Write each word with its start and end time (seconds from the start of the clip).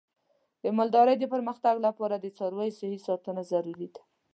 د 0.63 0.65
مالدارۍ 0.77 1.15
د 1.19 1.25
پرمختګ 1.33 1.75
لپاره 1.87 2.15
د 2.17 2.25
څارویو 2.37 2.75
صحي 2.79 2.99
ساتنه 3.07 3.41
ضروري 3.51 3.87
ده. 3.93 4.01